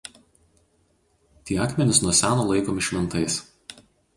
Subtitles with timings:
[1.49, 3.37] Tie akmenys nuo seno laikomi šventais.